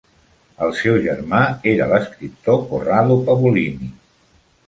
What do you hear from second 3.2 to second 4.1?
Pavolini.